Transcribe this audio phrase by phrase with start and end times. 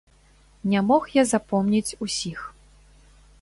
[0.71, 2.39] Не мог я запомніць усіх.